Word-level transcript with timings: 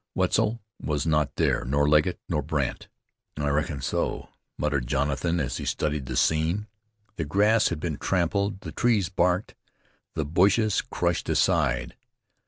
Wetzel 0.15 0.63
was 0.81 1.05
not 1.05 1.35
there, 1.35 1.63
nor 1.63 1.87
Legget, 1.87 2.19
nor 2.27 2.41
Brandt. 2.41 2.87
"I 3.37 3.49
reckoned 3.49 3.83
so," 3.83 4.29
muttered 4.57 4.87
Jonathan 4.87 5.39
as 5.39 5.57
he 5.57 5.65
studied 5.65 6.07
the 6.07 6.17
scene. 6.17 6.65
The 7.17 7.25
grass 7.25 7.67
had 7.67 7.79
been 7.79 7.97
trampled, 7.97 8.61
the 8.61 8.71
trees 8.71 9.09
barked, 9.09 9.53
the 10.15 10.25
bushes 10.25 10.81
crushed 10.81 11.29
aside. 11.29 11.95